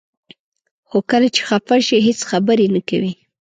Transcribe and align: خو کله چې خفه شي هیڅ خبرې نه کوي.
خو 0.87 0.97
کله 1.11 1.27
چې 1.35 1.41
خفه 1.47 1.77
شي 1.87 1.97
هیڅ 2.07 2.19
خبرې 2.29 2.67
نه 2.75 2.81
کوي. 2.89 3.13